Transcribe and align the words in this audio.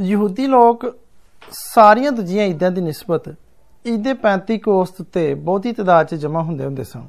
ਯਹੂਦੀ 0.00 0.46
ਲੋਕ 0.46 0.98
ਸਾਰੀਆਂ 1.50 2.12
ਦੂਜੀਆਂ 2.12 2.44
ਈਦਾਂ 2.44 2.70
ਦੀ 2.70 2.80
ਨਿਸਬਤ 2.80 3.28
ਈਦੇ 3.86 4.14
35 4.14 4.58
ਕੋਸਤ 4.58 5.02
ਤੇ 5.02 5.34
ਬਹੁਤੀ 5.34 5.72
ਤਦਾਦ 5.72 6.06
'ਚ 6.06 6.14
ਜਮ੍ਹਾਂ 6.14 6.42
ਹੁੰਦੇ 6.42 6.64
ਹੁੰਦੇ 6.64 6.84
ਸਨ। 6.84 7.08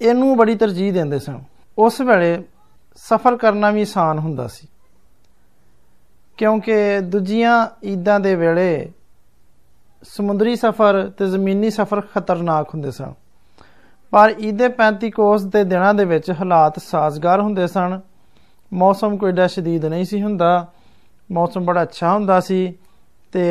ਇਹਨੂੰ 0.00 0.36
ਬੜੀ 0.36 0.54
ਤਰਜੀਹ 0.54 0.92
ਦਿੰਦੇ 0.92 1.18
ਸਨ। 1.18 1.40
ਉਸ 1.78 2.00
ਵੇਲੇ 2.00 2.44
ਸਫ਼ਰ 2.96 3.36
ਕਰਨਾ 3.36 3.70
ਵੀ 3.70 3.82
ਆਸਾਨ 3.82 4.18
ਹੁੰਦਾ 4.18 4.48
ਸੀ। 4.48 4.68
ਕਿਉਂਕਿ 6.36 7.00
ਦੂਜੀਆਂ 7.00 7.66
ਈਦਾਂ 7.84 8.20
ਦੇ 8.20 8.34
ਵੇਲੇ 8.34 8.92
ਸਮੁੰਦਰੀ 10.02 10.56
ਸਫ਼ਰ 10.56 11.10
ਤੇ 11.18 11.26
ਜ਼ਮੀਨੀ 11.26 11.70
ਸਫ਼ਰ 11.70 12.00
ਖਤਰਨਾਕ 12.00 12.68
ਹੁੰਦੇ 12.68 12.90
ਸਨ। 12.90 13.14
ਪਰ 14.10 14.34
ਈਦੇ 14.40 14.68
35 14.68 15.10
ਕੋਸ 15.10 15.44
ਦੇ 15.44 15.64
ਦਿਨਾਂ 15.64 15.94
ਦੇ 15.94 16.04
ਵਿੱਚ 16.04 16.30
ਹਾਲਾਤ 16.30 16.78
ਸਾਜ਼ਗਾਰ 16.78 17.40
ਹੁੰਦੇ 17.40 17.66
ਸਨ। 17.66 18.00
ਮੌਸਮ 18.72 19.16
ਕੋਈ 19.16 19.32
ਡਾ 19.32 19.46
ਸ਼ਦੀਦ 19.46 19.84
ਨਹੀਂ 19.84 20.04
ਸੀ 20.04 20.22
ਹੁੰਦਾ। 20.22 20.72
ਮੌਸਮ 21.32 21.64
ਬੜਾ 21.64 21.82
ਅੱਛਾ 21.82 22.14
ਹੁੰਦਾ 22.14 22.40
ਸੀ 22.40 22.74
ਤੇ 23.32 23.44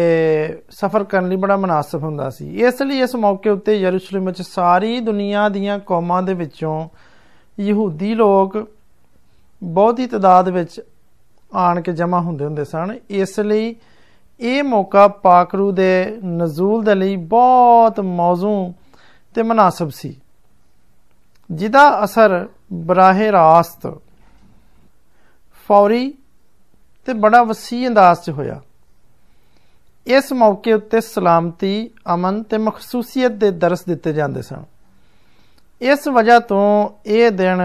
ਸਫ਼ਰ 0.70 1.04
ਕਰਨ 1.04 1.30
ਲਈ 1.30 1.36
ਬੜਾ 1.36 1.58
ਮناسب 1.58 2.04
ਹੁੰਦਾ 2.04 2.30
ਸੀ। 2.30 2.60
ਇਸ 2.62 2.82
ਲਈ 2.82 3.00
ਇਸ 3.00 3.16
ਮੌਕੇ 3.16 3.50
ਉੱਤੇ 3.50 3.76
ਯਰੂਸ਼ਲਮ 3.76 4.26
ਵਿੱਚ 4.26 4.42
ਸਾਰੀ 4.42 5.00
ਦੁਨੀਆ 5.00 5.50
ਦੀਆਂ 5.50 5.80
ਕੌਮਾਂ 5.80 6.24
ਦੇ 6.24 6.34
ਵਿੱਚੋਂ 6.34 6.90
ਯਹੂਦੀ 7.60 8.16
ਲੋਕ 8.16 8.70
ਬਹੁਤ 9.64 10.00
ਹੀ 10.00 10.08
ਤਦਾਦ 10.08 10.50
ਵਿੱਚ 10.50 10.82
ਆਣ 11.54 11.82
ਕੇ 11.82 11.92
ਜਮ੍ਹਾਂ 11.92 12.22
ਹੁੰਦੇ 12.22 12.46
ਹੁੰਦੇ 12.46 12.66
ਸਨ। 12.66 13.00
ਇਸ 13.10 13.40
ਲਈ 13.40 13.76
ਇਹ 14.40 14.64
ਮੌਕਾ 14.64 15.08
ਪਾਕਰੂ 15.08 15.72
ਦੇ 15.72 16.18
ਨਜ਼ੂਲ 16.26 16.84
ਦੇ 16.84 16.96
ਲਈ 16.96 17.16
ਬਹੁਤ 17.16 18.00
ਮੌਜ਼ੂ 18.00 18.74
ਤੇ 19.36 19.44
ਮناسب 19.44 19.90
ਸੀ। 19.90 20.18
ਜਿਹਦਾ 21.52 22.04
ਅਸਰ 22.04 22.48
ਬਰਾਹੇ 22.74 23.32
ਰਾਸਤ 23.32 23.88
ਫੌਰੀ 25.68 26.14
ਤੇ 27.06 27.14
ਬੜਾ 27.14 27.42
ਵਸੀ 27.44 27.88
ਅੰਦਾਜ਼ 27.88 28.20
'ਚ 28.20 28.30
ਹੋਇਆ। 28.30 28.62
ਇਸ 30.08 30.32
ਮੌਕੇ 30.34 30.74
ਉੱਤੇ 30.74 31.02
ਸਲਾਮਤੀ, 31.02 31.90
ਅਮਨ 32.14 32.42
ਤੇ 32.44 32.58
ਮਖਸੂਸੀਅਤ 32.58 33.32
ਦੇ 33.32 33.52
ਦਰਸ 33.52 33.84
ਦਿੱਤੇ 33.84 34.14
ਜਾਂਦੇ 34.14 34.42
ਸਨ। 34.42 34.64
ਇਸ 35.82 36.08
ਵਜ੍ਹਾ 36.08 36.40
ਤੋਂ 36.40 36.90
ਇਹ 37.06 37.32
ਦਿਨ 37.32 37.62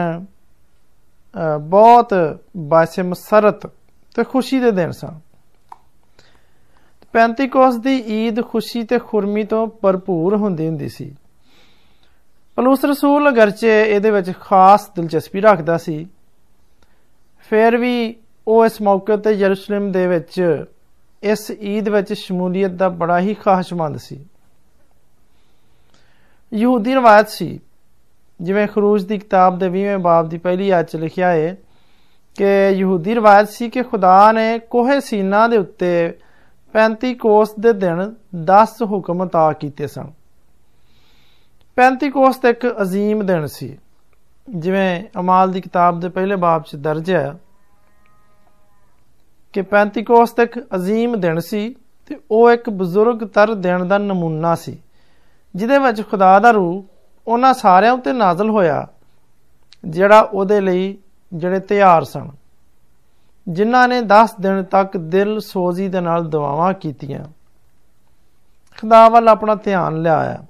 ਬਹੁਤ 1.60 2.14
ਬਾਸੇ 2.56 3.02
ਮਸਰਤ 3.02 3.66
ਤੇ 4.16 4.24
ਖੁਸ਼ੀ 4.24 4.58
ਦੇ 4.60 4.70
ਦਿਨ 4.70 4.90
ਸਨ। 4.90 5.18
ਪੈਂਤੀਕੋਸ 7.14 7.76
ਦੀ 7.76 7.96
ਈਦ 8.16 8.40
ਖੁਸ਼ੀ 8.44 8.82
ਤੇ 8.82 8.98
ਖੁਰਮੀ 8.98 9.44
ਤੋਂ 9.44 9.66
ਭਰਪੂਰ 9.82 10.36
ਹੁੰਦੀ 10.36 10.66
ਹੁੰਦੀ 10.66 10.88
ਸੀ। 10.88 11.14
ਪਲੂਸ 12.58 12.84
ਰਸੂਲ 12.84 13.28
ਅਗਰਚੇ 13.28 13.80
ਇਹਦੇ 13.82 14.10
ਵਿੱਚ 14.10 14.32
ਖਾਸ 14.40 14.88
ਦਿਲਚਸਪੀ 14.88 15.40
ਰੱਖਦਾ 15.40 15.76
ਸੀ। 15.78 16.06
ਫਿਰ 17.50 17.76
ਵੀ 17.76 18.16
ਉਹ 18.47 18.65
ਇਸ 18.65 18.81
ਮੌਕੇ 18.81 19.17
ਤੇ 19.17 19.31
ਯਰੂਸ਼ਲਮ 19.31 19.91
ਦੇ 19.91 20.07
ਵਿੱਚ 20.07 20.65
ਇਸ 21.23 21.51
ਈਦ 21.51 21.89
ਵਿੱਚ 21.89 22.13
ਸ਼ਮੂਲੀਅਤ 22.13 22.71
ਦਾ 22.71 22.89
ਬੜਾ 22.89 23.19
ਹੀ 23.19 23.33
ਖਾਸ਼ਮੰਦ 23.33 23.97
ਸੀ 23.97 24.25
ਯਹੂਦੀ 26.51 26.93
ਰਵਾਇਤ 26.93 27.29
ਸੀ 27.29 27.59
ਜਿਵੇਂ 28.39 28.67
ਖਰੂਜ 28.67 29.05
ਦੀ 29.05 29.17
ਕਿਤਾਬ 29.17 29.57
ਦੇ 29.59 29.69
20ਵੇਂ 29.69 29.97
ਬਾਬ 29.97 30.29
ਦੀ 30.29 30.37
ਪਹਿਲੀ 30.37 30.69
ਆਇਤ 30.69 30.89
'ਚ 30.89 30.95
ਲਿਖਿਆ 30.95 31.29
ਹੈ 31.29 31.55
ਕਿ 32.35 32.69
ਯਹੂਦੀ 32.69 33.13
ਰਵਾਇਤ 33.13 33.49
ਸੀ 33.49 33.69
ਕਿ 33.69 33.83
ਖੁਦਾ 33.83 34.31
ਨੇ 34.31 34.59
ਕੋਹੇ 34.59 34.99
ਸੀਨਾ 34.99 35.47
ਦੇ 35.47 35.57
ਉੱਤੇ 35.57 35.91
35 36.73 37.13
ਕੋਸ 37.13 37.53
ਦੇ 37.59 37.73
ਦਿਨ 37.73 38.01
10 38.47 38.85
ਹੁਕਮ 38.85 39.25
ਤਾ 39.27 39.51
ਕੀਤੇ 39.53 39.87
ਸਨ 39.87 40.11
35 41.77 42.09
ਕੋਸ 42.09 42.37
ਤੇ 42.37 42.49
ਇੱਕ 42.49 42.65
عظیم 42.65 43.23
ਦਿਨ 43.23 43.45
ਸੀ 43.47 43.77
ਜਿਵੇਂ 44.47 45.03
ਅਮਾਲ 45.19 45.51
ਦੀ 45.51 45.61
ਕਿਤਾਬ 45.61 45.99
ਦੇ 45.99 46.09
ਪਹਿਲੇ 46.09 46.35
ਬਾਬ 46.35 46.63
'ਚ 46.63 46.75
ਦਰਜ 46.75 47.11
ਹੈ 47.11 47.33
ਕਿ 49.53 49.61
ਪੈਂਤੀਕੋਸਤ 49.61 50.39
ਇੱਕ 50.39 50.57
عظیم 50.75 51.15
ਦਿਨ 51.15 51.39
ਸੀ 51.39 51.75
ਤੇ 52.11 52.17
ਉਹ 52.31 52.51
ਇੱਕ 52.51 52.69
ਬਜ਼ੁਰਗ 52.69 53.23
ਤਰ 53.27 53.53
ਦਿਨ 53.53 53.87
ਦਾ 53.87 53.97
ਨਮੂਨਾ 53.97 54.55
ਸੀ 54.55 54.77
ਜਿਹਦੇ 55.55 55.77
ਵਿੱਚ 55.79 56.01
ਖੁਦਾ 56.01 56.39
ਦਾ 56.39 56.51
ਰੂਹ 56.51 56.83
ਉਹਨਾਂ 57.27 57.53
ਸਾਰਿਆਂ 57.53 57.93
ਉੱਤੇ 57.93 58.13
ਨਾਜ਼ਲ 58.13 58.49
ਹੋਇਆ 58.49 58.85
ਜਿਹੜਾ 59.85 60.19
ਉਹਦੇ 60.21 60.59
ਲਈ 60.61 60.97
ਜਿਹੜੇ 61.31 61.59
ਤਿਆਰ 61.59 62.03
ਸਨ 62.03 62.29
ਜਿਨ੍ਹਾਂ 63.47 63.87
ਨੇ 63.87 64.01
10 64.11 64.35
ਦਿਨ 64.41 64.63
ਤੱਕ 64.63 64.97
ਦਿਲ 64.97 65.39
ਸੋਜ਼ੀ 65.39 65.87
ਦੇ 65.87 66.01
ਨਾਲ 66.01 66.23
ਦੁਆਵਾਂ 66.25 66.73
ਕੀਤੀਆਂ 66.73 67.23
ਖੁਦਾ 68.77 69.07
ਵੱਲ 69.09 69.29
ਆਪਣਾ 69.29 69.55
ਧਿਆਨ 69.55 70.01
ਲਿਆਇਆ 70.01 70.43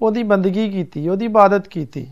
ਉਹਦੀ 0.00 0.22
ਬੰਦਗੀ 0.22 0.70
ਕੀਤੀ 0.70 1.08
ਉਹਦੀ 1.08 1.24
ਇਬਾਦਤ 1.24 1.68
ਕੀਤੀ 1.68 2.06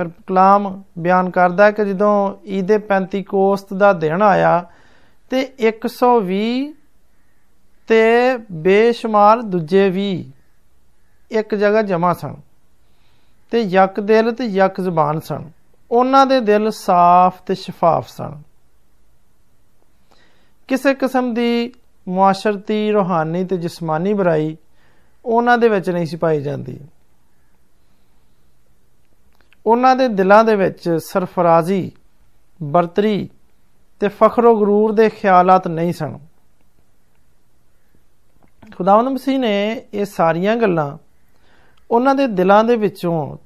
ਫਿਰ 0.00 0.08
ਕਲਾਮ 0.26 0.82
ਬਿਆਨ 0.98 1.30
ਕਰਦਾ 1.30 1.64
ਹੈ 1.64 1.70
ਕਿ 1.70 1.84
ਜਦੋਂ 1.84 2.34
ਈਦੇ 2.46 2.78
35 2.78 3.22
ਕੋਸਤ 3.22 3.74
ਦਾ 3.74 3.92
ਦਿਨ 3.92 4.22
ਆਇਆ 4.22 4.70
ਤੇ 5.30 5.52
120 5.60 6.72
ਤੇ 7.88 8.36
ਬੇਸ਼ੁਮਾਰ 8.52 9.42
ਦੂਜੇ 9.42 9.90
ਵੀ 9.90 10.32
ਇੱਕ 11.30 11.54
ਜਗ੍ਹਾ 11.54 11.82
ਜਮਾ 11.82 12.12
ਸਨ 12.12 12.36
ਤੇ 13.50 13.60
ਯਕ 13.60 14.00
ਦਿਲ 14.00 14.32
ਤੇ 14.32 14.44
ਯਕ 14.44 14.80
ਜ਼ਬਾਨ 14.80 15.20
ਸਨ। 15.20 15.50
ਉਹਨਾਂ 15.90 16.26
ਦੇ 16.26 16.40
ਦਿਲ 16.40 16.70
ਸਾਫ਼ 16.70 17.42
ਤੇ 17.42 17.54
ਸ਼ਫਾਫ 17.54 18.08
ਸਨ। 18.08 18.42
ਕਿਸੇ 20.68 20.94
ਕਿਸਮ 20.94 21.34
ਦੀ 21.34 21.72
ਮੁਆਸ਼ਰਤੀ, 22.08 22.92
ਰੋਹਾਨੀ 22.92 23.44
ਤੇ 23.44 23.56
ਜਿਸਮਾਨੀ 23.56 24.14
ਬੁਰਾਈ 24.14 24.56
ਉਹਨਾਂ 25.24 25.58
ਦੇ 25.58 25.68
ਵਿੱਚ 25.68 25.90
ਨਹੀਂ 25.90 26.06
ਸੀ 26.06 26.16
ਪਾਈ 26.16 26.42
ਜਾਂਦੀ। 26.42 26.80
ਉਹਨਾਂ 29.66 29.96
ਦੇ 29.96 30.08
ਦਿਲਾਂ 30.08 30.44
ਦੇ 30.44 30.56
ਵਿੱਚ 30.56 30.90
ਸਰਫਰਾਜ਼ੀ, 30.98 31.92
ਬਰਤਰੀ 32.62 33.30
ਤੇ 34.00 34.08
ਫਖਰੋ 34.08 34.56
ਗਰੂਰ 34.56 34.92
ਦੇ 34.92 35.08
ਖਿਆਲਾਤ 35.08 35.68
ਨਹੀਂ 35.68 35.92
ਸਨ। 35.92 36.18
ਖੁਦਾਵੰਦ 38.76 39.08
ਮਸੀਹ 39.08 39.38
ਨੇ 39.38 39.86
ਇਹ 39.94 40.04
ਸਾਰੀਆਂ 40.04 40.56
ਗੱਲਾਂ 40.56 40.98
ਉਹਨਾਂ 41.90 42.14
ਦੇ 42.14 42.26
ਦਿਲਾਂ 42.26 42.64
ਦੇ 42.64 42.76
ਵਿੱਚੋਂ 42.76 43.38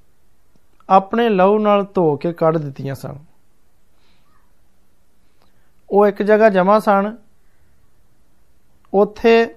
ਆਪਣੇ 0.90 1.28
ਲਹੂ 1.28 1.58
ਨਾਲ 1.58 1.86
ਧੋ 1.94 2.16
ਕੇ 2.16 2.32
ਕੱਢ 2.32 2.58
ਦਿੱਤੀਆਂ 2.58 2.94
ਸਨ। 2.94 3.18
ਉਹ 5.90 6.06
ਇੱਕ 6.06 6.22
ਜਗ੍ਹਾ 6.22 6.48
ਜਮਾ 6.48 6.78
ਸਨ। 6.78 7.16
ਉੱਥੇ 8.94 9.54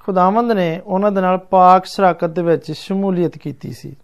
ਖੁਦਾਵੰਦ 0.00 0.52
ਨੇ 0.52 0.80
ਉਹਨਾਂ 0.84 1.12
ਦੇ 1.12 1.20
ਨਾਲ 1.20 1.38
ਪਾਕ 1.38 1.84
ਸ਼ਰਾਕਤ 1.84 2.28
ਦੇ 2.28 2.42
ਵਿੱਚ 2.42 2.72
ਸ਼ਮੂਲੀਅਤ 2.72 3.38
ਕੀਤੀ 3.38 3.72
ਸੀ। 3.72 3.96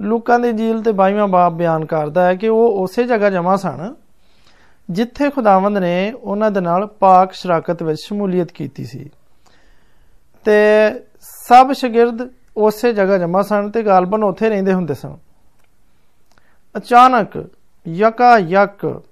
ਲੂਕਾਂ 0.00 0.38
ਦੇ 0.38 0.52
ਜੀਲ 0.52 0.82
ਤੇ 0.82 0.90
22ਵਾਂ 0.90 1.28
ਬਾਬ 1.28 1.56
ਬਿਆਨ 1.56 1.84
ਕਰਦਾ 1.84 2.26
ਹੈ 2.26 2.34
ਕਿ 2.34 2.48
ਉਹ 2.48 2.82
ਉਸੇ 2.82 3.04
ਜਗ੍ਹਾ 3.04 3.30
ਜਮਾ 3.30 3.56
ਸਨ 3.56 3.94
ਜਿੱਥੇ 4.90 5.30
ਖੁਦਾਵੰਦ 5.30 5.78
ਨੇ 5.78 6.12
ਉਹਨਾਂ 6.12 6.50
ਦੇ 6.50 6.60
ਨਾਲ 6.60 6.86
ਪਾਕ 6.86 7.32
ਸ਼ਰਾਕਤ 7.32 7.82
ਵਿੱਚ 7.82 7.98
ਸ਼ਮੂਲੀਅਤ 8.00 8.52
ਕੀਤੀ 8.52 8.84
ਸੀ। 8.84 9.10
ਤੇ 10.44 10.90
ਸਭ 11.20 11.72
ਸ਼ਾਗਿਰਦ 11.72 12.28
ਉਸੇ 12.56 12.92
ਜਗ੍ਹਾ 12.92 13.18
ਜਮਾ 13.18 13.42
ਸਨ 13.42 13.70
ਤੇ 13.70 13.82
ਗਾਲਬਨ 13.82 14.24
ਉੱਥੇ 14.24 14.48
ਰਹਿੰਦੇ 14.48 14.72
ਹੁੰਦੇ 14.72 14.94
ਸਨ। 14.94 15.16
ਅਚਾਨਕ 16.76 17.50
ਯਕਾ 17.88 18.38
ਯਕ 18.38 19.02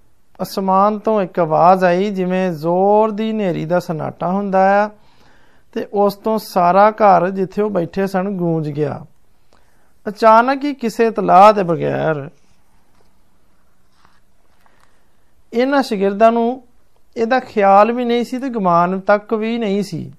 ਅਸਮਾਨ 0.42 0.98
ਤੋਂ 0.98 1.22
ਇੱਕ 1.22 1.38
ਆਵਾਜ਼ 1.38 1.84
ਆਈ 1.84 2.10
ਜਿਵੇਂ 2.10 2.52
ਜ਼ੋਰ 2.52 3.10
ਦੀ 3.10 3.30
ਹਨੇਰੀ 3.30 3.64
ਦਾ 3.64 3.78
ਸਨਾਟਾ 3.78 4.28
ਹੁੰਦਾ 4.28 4.68
ਹੈ 4.68 4.88
ਤੇ 5.72 5.86
ਉਸ 5.92 6.14
ਤੋਂ 6.14 6.38
ਸਾਰਾ 6.38 6.90
ਘਰ 6.90 7.30
ਜਿੱਥੇ 7.30 7.62
ਉਹ 7.62 7.70
ਬੈਠੇ 7.70 8.06
ਸਨ 8.06 8.28
ਗੂੰਜ 8.28 8.70
ਗਿਆ। 8.70 9.04
ਅਚਾਨਕ 10.08 10.64
ਹੀ 10.64 10.74
ਕਿਸੇ 10.74 11.10
ਤਲਾਹ 11.10 11.52
ਦੇ 11.52 11.62
ਬਗੈਰ 11.62 12.30
ਇਹਨਾਂ 15.52 15.82
ਸ਼ਾਗਿਰਦਾਂ 15.82 16.32
ਨੂੰ 16.32 16.62
ਇਹਦਾ 17.16 17.40
ਖਿਆਲ 17.40 17.92
ਵੀ 17.92 18.04
ਨਹੀਂ 18.04 18.24
ਸੀ 18.24 18.38
ਤੇ 18.38 18.48
ਗਮਾਨ 18.48 19.00
ਤੱਕ 19.00 19.34
ਵੀ 19.34 19.58
ਨਹੀਂ 19.58 19.82
ਸੀ 19.82 20.12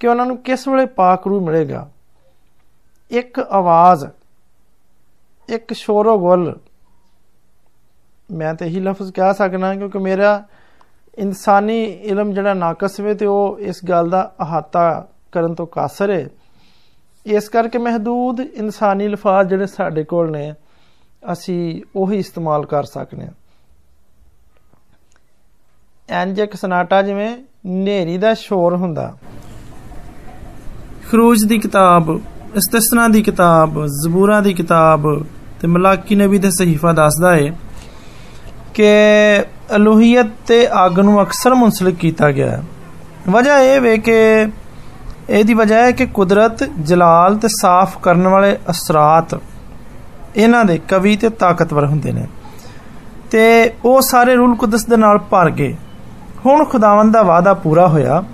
ਕਿ 0.00 0.08
ਉਹਨਾਂ 0.08 0.26
ਨੂੰ 0.26 0.36
ਕਿਸ 0.38 0.68
ਵੇਲੇ 0.68 0.86
ਪਾਕ 0.86 1.26
ਰੂ 1.26 1.46
ਮਿਲੇਗਾ। 1.46 1.90
ਇੱਕ 3.10 3.38
ਆਵਾਜ਼, 3.38 4.06
ਇੱਕ 5.48 5.72
ਸ਼ੋਰੋ 5.72 6.18
ਗੁਲ 6.18 6.60
ਮੈਂ 8.30 8.54
ਤੇ 8.54 8.66
ਇਹੀ 8.66 8.80
ਲਫ਼ਜ਼ 8.80 9.12
ਕਹਿ 9.12 9.34
ਸਕਣਾ 9.34 9.74
ਕਿਉਂਕਿ 9.74 9.98
ਮੇਰਾ 9.98 10.42
ਇਨਸਾਨੀ 11.18 11.84
ਇਲਮ 11.84 12.32
ਜਿਹੜਾ 12.32 12.54
ਨਾਕਸ 12.54 13.00
ਵੇ 13.00 13.14
ਤੇ 13.14 13.26
ਉਹ 13.26 13.58
ਇਸ 13.60 13.84
ਗੱਲ 13.84 14.10
ਦਾ 14.10 14.34
ਅਹਾਤਾ 14.42 15.08
ਕਰਨ 15.32 15.54
ਤੋਂ 15.54 15.66
ਕਾਸਰ 15.66 16.10
ਹੈ 16.10 16.28
ਇਸ 17.26 17.48
ਕਰਕੇ 17.48 17.78
ਮਹਦੂਦ 17.78 18.40
ਇਨਸਾਨੀ 18.40 19.08
ਲਫ਼ਾਜ਼ 19.08 19.48
ਜਿਹੜੇ 19.48 19.66
ਸਾਡੇ 19.66 20.04
ਕੋਲ 20.04 20.30
ਨੇ, 20.30 20.52
ਅਸੀਂ 21.32 21.82
ਉਹੀ 21.96 22.18
ਇਸਤੇਮਾਲ 22.18 22.64
ਕਰ 22.66 22.84
ਸਕਨੇ 22.84 23.24
ਆ 23.24 23.32
ਇੰਜ 26.22 26.38
ਇੱਕ 26.40 26.54
ਸਨਾਟਾ 26.56 27.02
ਜਿਵੇਂ 27.02 27.36
ਨੇਰੀ 27.66 28.16
ਦਾ 28.18 28.32
ਸ਼ੋਰ 28.34 28.76
ਹੁੰਦਾ। 28.76 29.14
ਖਰੂਜ 31.10 31.44
ਦੀ 31.44 31.58
ਕਿਤਾਬ, 31.58 32.10
ਇਸਤਸਨਾ 32.56 33.06
ਦੀ 33.08 33.22
ਕਿਤਾਬ, 33.22 33.86
ਜ਼ਬੂਰਾ 33.86 34.40
ਦੀ 34.40 34.54
ਕਿਤਾਬ 34.54 35.06
ਤੇ 35.60 35.68
ਮਲਾਕੀ 35.68 36.14
ਨਬੀ 36.14 36.38
ਦੇ 36.38 36.50
ਸਹੀਫਾ 36.50 36.92
ਦੱਸਦਾ 36.92 37.34
ਹੈ 37.36 37.52
ਕਿ 38.74 38.90
ਅਲੂਹੀਅਤ 39.76 40.26
ਤੇ 40.46 40.66
ਅੱਗ 40.86 40.98
ਨੂੰ 41.00 41.22
ਅਕਸਰ 41.22 41.54
ਮੁਨਸਲਿਕ 41.54 41.96
ਕੀਤਾ 41.96 42.30
ਗਿਆ 42.30 42.50
ਹੈ। 42.50 42.62
ਵਜ੍ਹਾ 43.28 43.58
ਇਹ 43.58 43.80
ਵੇ 43.80 43.96
ਕਿ 43.98 44.46
ਇਹਦੀ 45.30 45.54
ਵਜ੍ਹਾ 45.54 45.78
ਹੈ 45.78 45.90
ਕਿ 45.90 46.06
ਕੁਦਰਤ 46.06 46.64
ਜਲਾਲ 46.64 47.36
ਤੇ 47.36 47.48
ਸਾਫ਼ 47.48 47.98
ਕਰਨ 48.02 48.28
ਵਾਲੇ 48.28 48.58
ਅਸਰਾਤ 48.70 49.40
ਇਹਨਾਂ 50.36 50.64
ਦੇ 50.64 50.80
ਕਵੀ 50.88 51.16
ਤੇ 51.16 51.28
ਤਾਕਤਵਰ 51.28 51.86
ਹੁੰਦੇ 51.86 52.12
ਨੇ। 52.12 52.26
ਤੇ 53.30 53.74
ਉਹ 53.84 54.00
ਸਾਰੇ 54.02 54.34
ਰੂਲ 54.34 54.56
ਕੁਦਸ 54.56 54.84
ਦੇ 54.84 54.96
ਨਾਲ 54.96 55.18
ਭਰ 55.18 55.50
ਗਏ। 55.50 55.76
ਹੁਣ 56.46 56.64
ਖੁਦਾਵੰਦ 56.64 57.12
ਦਾ 57.12 57.22
ਵਾਅਦਾ 57.22 57.54
ਪੂਰਾ 57.54 57.86
ਹੋਇਆ 57.88 58.24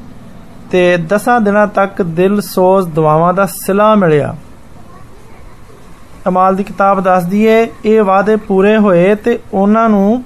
ਤੇ 0.71 0.97
10 0.97 1.41
ਦਿਨਾਂ 1.41 1.67
ਤੱਕ 1.67 2.03
ਦਿਲ 2.03 2.41
ਸੋਜ਼ 2.41 2.89
ਦੁਆਵਾਂ 2.89 3.35
ਦਾ 3.35 3.47
ਸਿਲਾ 3.47 3.95
ਮਿਲਿਆ। 3.95 4.37
ਅਮਾਲ 6.29 6.57
ਦੀ 6.57 6.65
ਕਿਤਾਬ 6.65 7.01
ਦੱਸਦੀ 7.01 7.45
ਏ 7.45 7.71
ਇਹ 7.85 8.03
ਵਾਅਦੇ 8.03 8.37
ਪੂਰੇ 8.37 8.77
ਹੋਏ 8.77 9.15
ਤੇ 9.15 9.39
ਉਹਨਾਂ 9.53 9.89
ਨੂੰ, 9.89 10.25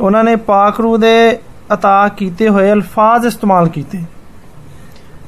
ਉਹਨਾਂ 0.00 0.24
ਨੇ 0.24 0.36
ਪਾਕ 0.36 0.80
ਰੂ 0.80 0.96
ਦੇ 0.96 1.38
ਅਤਾ 1.72 2.08
ਕੀਤੇ 2.08 2.48
ਹੋਏ 2.48 2.72
ਅਲਫਾਜ਼ 2.72 3.26
ਇਸਤੇਮਾਲ 3.26 3.68
ਕੀਤੇ। 3.68 4.02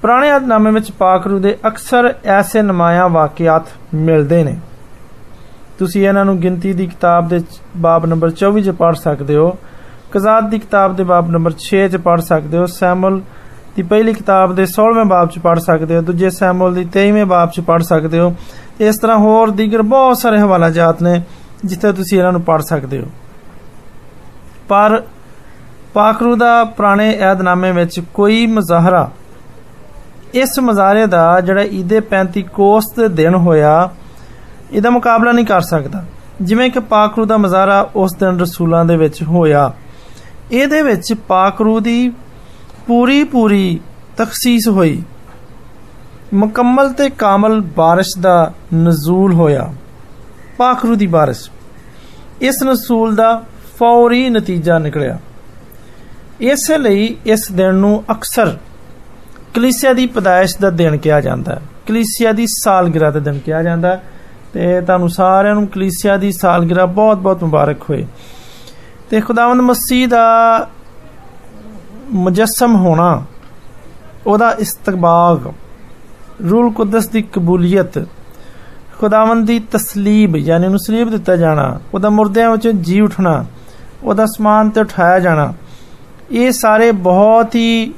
ਪੁਰਾਣੇ 0.05 0.35
ਅਧਨਾਮੇ 0.37 0.71
ਵਿੱਚ 0.71 0.91
ਪਾਕ 0.93 1.27
ਰੂ 1.27 1.39
ਦੇ 1.39 1.57
ਅਕਸਰ 1.67 2.15
ਐਸੇ 2.29 2.63
ਨਮਾਇਆ 2.63 3.07
ਵਾਕਿਆਤ 3.09 3.69
ਮਿਲਦੇ 3.95 4.43
ਨੇ। 4.45 4.57
ਤੁਸੀਂ 5.79 6.07
ਇਹਨਾਂ 6.09 6.25
ਨੂੰ 6.25 6.37
ਗਿਣਤੀ 6.39 6.73
ਦੀ 6.73 6.87
ਕਿਤਾਬ 6.87 7.29
ਦੇ 7.29 7.41
ਬਾਬ 7.77 8.07
ਨੰਬਰ 8.07 8.31
24 8.33 8.63
'ਚ 8.63 8.71
ਪੜ੍ਹ 8.71 8.97
ਸਕਦੇ 8.97 9.37
ਹੋ, 9.37 9.57
ਕਜ਼ਾਤ 10.13 10.51
ਦੀ 10.51 10.59
ਕਿਤਾਬ 10.59 10.97
ਦੇ 10.97 11.05
ਬਾਬ 11.05 11.31
ਨੰਬਰ 11.31 11.57
6 11.61 11.89
'ਚ 11.89 12.03
ਪੜ੍ਹ 12.05 12.23
ਸਕਦੇ 12.23 12.59
ਹੋ, 12.59 12.67
ਸੈਮੂਅਲ 12.67 13.21
ਦੀ 13.77 13.83
ਪਹਿਲੀ 13.83 14.15
ਕਿਤਾਬ 14.15 14.55
ਦੇ 14.55 14.67
16ਵੇਂ 14.75 15.05
ਬਾਬ 15.05 15.31
'ਚ 15.31 15.39
ਪੜ੍ਹ 15.39 15.61
ਸਕਦੇ 15.61 15.97
ਹੋ, 15.97 16.03
ਦੂਜੇ 16.03 16.31
ਸੈਮੂਅਲ 16.31 16.75
ਦੀ 16.75 16.85
23ਵੇਂ 16.93 17.27
ਬਾਬ 17.27 17.51
'ਚ 17.51 17.67
ਪੜ੍ਹ 17.71 17.89
ਸਕਦੇ 17.93 18.21
ਹੋ। 18.21 18.29
ਇਸ 18.81 18.99
ਤਰ੍ਹਾਂ 18.99 19.19
ਹੋਰ 19.19 19.57
ਦੀਗਰ 19.63 19.89
ਬਹੁਤ 19.97 20.19
ਸਾਰੇ 20.19 20.41
ਹਵਾਲਾ 20.41 20.71
ਜਾਤ 20.71 21.03
ਨੇ 21.03 21.21
ਜਿੱਥੇ 21.65 21.93
ਤੁਸੀਂ 21.93 22.19
ਇਹਨਾਂ 22.19 22.33
ਨੂੰ 22.33 22.43
ਪੜ੍ਹ 22.43 22.63
ਸਕਦੇ 22.63 23.01
ਹੋ। 23.01 23.11
ਪਰ 24.69 25.03
ਪਾਕਰੂ 25.95 26.37
ਦਾ 26.37 26.55
ਪੁਰਾਣੇ 26.77 27.13
ਏਧਨਾਮੇ 27.33 27.73
ਵਿੱਚ 27.73 28.01
ਕੋਈ 28.15 28.47
ਮਜ਼ਾਹਰਾ 28.47 29.11
ਇਸ 30.34 30.60
ਮਜ਼ਾਰੇ 30.60 31.06
ਦਾ 31.06 31.26
ਜਿਹੜਾ 31.42 31.62
ਈਦੇ 31.74 32.02
35 32.12 32.42
ਕੋਸ 32.54 32.94
ਦੇ 32.96 33.08
ਦਿਨ 33.16 33.36
ਹੋਇਆ 33.38 33.74
ਇਹਦਾ 34.72 34.90
ਮੁਕਾਬਲਾ 34.90 35.32
ਨਹੀਂ 35.32 35.46
ਕਰ 35.46 35.62
ਸਕਦਾ 35.62 36.04
ਜਿਵੇਂ 36.42 36.70
ਕਿ 36.70 36.80
ਪਾਕਰੂ 36.90 37.26
ਦਾ 37.26 37.38
ਮਜ਼ਾਰਾ 37.38 37.80
ਉਸ 37.96 38.14
ਦਿਨ 38.20 38.40
ਰਸੂਲਾਂ 38.40 38.84
ਦੇ 38.86 38.98
ਵਿੱਚ 38.98 39.22
ਹੋਇਆ 39.24 39.72
ਇਹਦੇ 40.52 40.82
ਵਿੱਚ 40.82 41.14
ਪਾਕਰੂ 41.28 41.80
ਦੀ 41.80 42.12
ਪੂਰੀ 42.88 43.24
ਪੂਰੀ 43.24 43.80
ਤਖਸੀਸ 44.18 44.68
ਹੋਈ 44.68 45.02
ਮੁਕੰਮਲ 46.34 46.90
ਤੇ 46.94 47.10
ਕਾਮਲ 47.10 47.62
بارش 47.80 48.20
ਦਾ 48.22 48.52
ਨਜ਼ੂਲ 48.74 49.34
ਹੋਇਆ 49.34 49.70
ਪਾਖਰੂ 50.58 50.96
ਦੀ 50.96 51.08
بارش 51.08 51.50
ਇਸ 52.42 52.64
ਨਜ਼ੂਲ 52.64 53.16
ਦਾ 53.16 53.34
ਫੌਰੀ 53.78 54.30
ਨਤੀਜਾ 54.30 54.78
ਨਿਕਲਿਆ 54.80 55.18
ਇਸੇ 56.42 56.78
ਲਈ 56.78 57.16
ਇਸ 57.26 57.52
ਦਿਨ 57.52 57.76
ਨੂੰ 57.76 58.04
ਅਕਸਰ 58.12 58.58
ਕਲੀਸਿਆ 59.55 59.93
ਦੀ 59.93 60.07
ਪਦਾਇਸ਼ 60.07 60.57
ਦਾ 60.59 60.71
ਦਿਨ 60.71 60.97
ਕਿਹਾ 60.97 61.21
ਜਾਂਦਾ 61.21 61.55
ਹੈ। 61.55 61.63
ਕਲੀਸਿਆ 61.89 62.33
ਦੀ 62.33 62.47
ਸਾਲਗਿਰਾ 62.47 63.11
ਦਾ 63.11 63.21
ਦਿਨ 63.21 63.39
ਕਿਹਾ 63.39 63.63
ਜਾਂਦਾ 63.63 64.01
ਤੇ 64.53 64.81
ਤੁਹਾਨੂੰ 64.81 65.09
ਸਾਰਿਆਂ 65.09 65.55
ਨੂੰ 65.55 65.67
ਕਲੀਸਿਆ 65.67 66.17
ਦੀ 66.17 66.33
ਸਾਲਗਿਰਾ 66.33 66.87
ਬਹੁਤ-ਬਹੁਤ 66.87 67.43
ਮੁਬਾਰਕ 67.45 67.83
ਹੋਏ। 67.83 68.07
ਤੇ 69.11 69.21
ਖੁਦਾਵੰਦ 69.21 69.61
ਮਸੀਹ 69.61 70.09
ਦਾ 70.09 70.27
ਮੁਜੱਸਮ 72.11 72.75
ਹੋਣਾ, 72.75 73.23
ਉਹਦਾ 74.27 74.51
ਇਸਤਕਬਾਲ 74.53 75.53
ਰੂਲ 76.51 76.73
ਕੁਦਸ 76.73 77.09
ਦੀ 77.09 77.23
ਕਬੂਲੀਅਤ, 77.23 77.99
ਖੁਦਾਵੰਦ 79.01 79.47
ਦੀ 79.47 79.59
ਤਸਲੀਬ, 79.59 80.37
ਯਾਨੀ 80.37 80.65
ਉਹਨੂੰ 80.65 80.79
ਸਲੀਬ 80.79 81.11
ਦਿੱਤਾ 81.11 81.37
ਜਾਣਾ, 81.37 81.81
ਉਹਦਾ 81.95 82.11
ਮੁਰਦਿਆਂ 82.11 82.51
ਵਿੱਚ 82.51 82.69
ਜੀ 82.69 83.01
ਉਠਣਾ, 83.01 83.45
ਉਹਦਾ 84.05 84.27
ਸਮਾਨ 84.27 84.71
ਤੇ 84.71 84.81
ਉਠਾਇਆ 84.81 85.19
ਜਾਣਾ, 85.19 85.53
ਇਹ 86.31 86.53
ਸਾਰੇ 86.53 86.93
ਬਹੁਤ 86.93 87.55
ਹੀ 87.55 87.95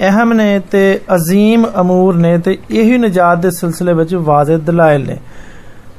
ਅਹਿਮ 0.00 0.32
ਨੇ 0.32 0.58
ਤੇ 0.70 0.82
عظیم 1.12 1.66
ਅਮੂਰ 1.80 2.16
ਨੇ 2.16 2.36
ਤੇ 2.38 2.56
ਇਹੀ 2.70 2.98
ਨਜਾਤ 2.98 3.38
ਦੇ 3.38 3.50
ਸਿਲਸਿਲੇ 3.50 3.92
ਵਿੱਚ 3.92 4.14
ਵਾਜ਼ਿਹ 4.14 4.58
ਦਲਾਇਲ 4.58 5.06
ਨੇ 5.06 5.16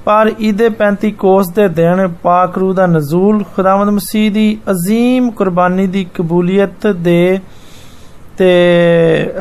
ਪਰ 0.05 0.31
ਈਦੇ 0.41 0.69
35 0.77 1.11
ਕੋਸ 1.17 1.49
ਦੇ 1.49 1.67
ਦਿਨ 1.67 2.07
ਪਾਕ 2.23 2.57
ਰੂ 2.57 2.73
ਦਾ 2.73 2.85
ਨਜ਼ੂਲ 2.87 3.43
ਖੁਦਾਵੰਦ 3.55 3.89
ਮਸੀਹ 3.89 4.31
ਦੀ 4.31 4.47
عظیم 4.69 5.29
ਕੁਰਬਾਨੀ 5.31 5.87
ਦੀ 5.87 6.05
ਕਬੂਲੀਅਤ 6.15 6.87
ਦੇ 6.87 7.39
ਤੇ 8.37 8.49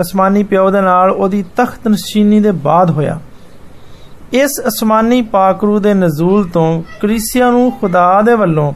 ਅਸਮਾਨੀ 0.01 0.43
ਪਿਓ 0.43 0.71
ਦੇ 0.71 0.81
ਨਾਲ 0.81 1.11
ਉਹਦੀ 1.11 1.43
ਤਖਤ 1.57 1.89
ਨਸ਼ੀਨੀ 1.89 2.41
ਦੇ 2.41 2.51
ਬਾਅਦ 2.61 2.91
ਹੋਇਆ 2.91 3.19
ਇਸ 4.33 4.61
ਅਸਮਾਨੀ 4.69 5.21
ਪਾਕਰੂ 5.23 5.79
ਦੇ 5.79 5.95
ਨਜ਼ੂਲ 5.95 6.49
ਤੋਂ 6.49 6.83
ਕ੍ਰਿਸਚੀਅਨ 7.01 7.53
ਨੂੰ 7.53 7.71
ਖੁਦਾ 7.81 8.21
ਦੇ 8.23 8.35
ਵੱਲੋਂ 8.35 8.73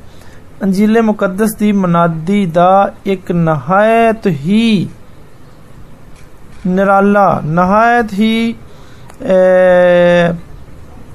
ਅੰਜੀਲੇ 0.62 1.00
ਮੁਕੱਦਸ 1.00 1.55
ਦੀ 1.55 1.71
ਮਨਾਦੀ 1.75 2.44
ਦਾ 2.47 2.93
ਇੱਕ 3.06 3.32
ਨਹਾਇਤ 3.32 4.26
ਹੀ 4.26 4.88
ਨਿਰਾਲਾ, 6.68 7.42
ਨਹਾਇਤ 7.46 8.14
ਹੀ 8.14 8.56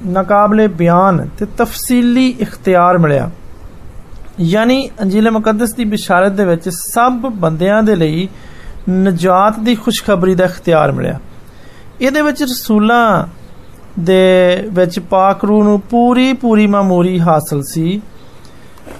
ਨਕਾਬਲੇ 0.06 0.66
ਬਿਆਨ 0.68 1.28
ਤੇ 1.38 1.46
ਤਫਸੀਲੀ 1.58 2.28
ਇਖਤਿਆਰ 2.40 2.98
ਮਿਲਿਆ। 2.98 3.30
ਯਾਨੀ 4.40 4.88
ਅੰਜੀਲੇ 5.02 5.30
ਮੁਕੱਦਸ 5.30 5.74
ਦੀ 5.74 5.84
ਬਿਸ਼ਾਰਤ 5.84 6.32
ਦੇ 6.32 6.44
ਵਿੱਚ 6.44 6.68
ਸਭ 6.68 7.12
ਬੰਦਿਆਂ 7.12 7.82
ਦੇ 7.82 7.94
ਲਈ 7.96 8.28
ਨਜਾਤ 8.90 9.58
ਦੀ 9.58 9.74
ਖੁਸ਼ਖਬਰੀ 9.74 10.34
ਦਾ 10.34 10.44
ਇਖਤਿਆਰ 10.44 10.92
ਮਿਲਿਆ। 10.92 11.18
ਇਹਦੇ 12.00 12.20
ਵਿੱਚ 12.20 12.42
ਰਸੂਲਾਂ 12.42 13.26
ਦੇ 14.00 14.64
ਵਿੱਚ 14.72 14.98
ਪਾਕ 15.00 15.44
ਰੂ 15.44 15.62
ਨੂੰ 15.62 15.80
ਪੂਰੀ 15.80 16.32
ਪੂਰੀ 16.32 16.66
ਮਾਮੂਰੀ 16.66 17.20
ਹਾਸਲ 17.20 17.62
ਸੀ 17.62 18.00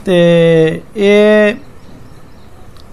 ਤੇ 0.05 0.81
ਇਹ 0.97 1.55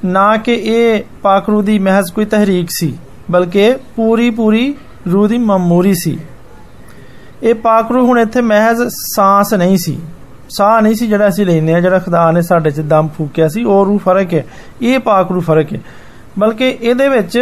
ਨਾ 0.06 0.38
ਕਿ 0.38 0.54
ਇਹ 0.54 1.04
ਪਾਕ 1.22 1.50
ਰੂ 1.50 1.62
ਦੀ 1.62 1.80
ਮਹਿਜ਼ 1.80 2.12
ਕੋਈ 2.14 2.26
ਤਹਿਰੀਕ 2.26 2.68
ਸੀ। 2.70 2.98
ਬਲਕਿ 3.32 3.74
ਪੂਰੀ 3.96 4.30
ਪੂਰੀ 4.32 4.74
ਰੂਹ 5.08 5.28
ਦੀ 5.28 5.38
ਮਾਮੂਰੀ 5.40 5.94
ਸੀ 5.94 6.18
ਇਹ 7.44 7.56
ਪਾਕ 7.58 7.92
ਰੂ 7.92 8.06
ਹੁਣ 8.06 8.20
ਇੱਥੇ 8.20 8.42
ਮਹਿਜ਼ 8.44 8.82
ਸਾਹ 8.90 9.58
ਨਹੀਂ 9.58 9.78
ਸੀ 9.78 9.98
ਸਾਹ 10.50 10.82
ਨਹੀਂ 10.82 10.96
ਸੀ 10.96 11.08
ਜਿਹੜਾ 11.08 11.28
ਅਸੀਂ 11.28 11.46
ਲੈਨੇ 11.46 11.74
ਆ 11.74 11.80
ਜਿਹੜਾ 11.80 12.00
ਖੁਦਾ 12.00 12.30
ਨੇ 12.32 12.42
ਸਾਡੇ 12.42 12.72
'ਚ 12.72 12.82
ਦਮ 12.90 13.08
ਫੂਕਿਆ 13.08 13.48
ਸੀ 13.48 13.64
ਉਹ 13.64 13.86
ਰੂਹ 13.86 14.00
ਫ਼ਰਕ 14.00 14.34
ਹੈ 14.34 14.44
ਇਹ 14.82 15.00
ਪਾਕ 15.00 15.32
ਰੂ 15.32 15.42
ਫ਼ਰਕ 15.42 15.74
ਹੈ 15.74 15.80
ਬਲਕਿ 16.40 16.70
ਇਹਦੇ 16.72 17.08
ਵਿੱਚ 17.08 17.38